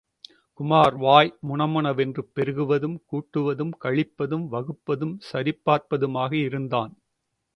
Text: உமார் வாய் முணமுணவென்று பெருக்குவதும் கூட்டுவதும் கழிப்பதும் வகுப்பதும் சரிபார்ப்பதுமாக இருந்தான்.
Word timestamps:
உமார் 0.59 0.95
வாய் 0.97 1.29
முணமுணவென்று 1.49 2.21
பெருக்குவதும் 2.35 2.95
கூட்டுவதும் 3.11 3.73
கழிப்பதும் 3.83 4.47
வகுப்பதும் 4.51 5.15
சரிபார்ப்பதுமாக 5.31 6.33
இருந்தான். 6.41 6.93